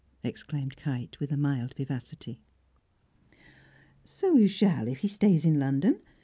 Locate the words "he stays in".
5.01-5.59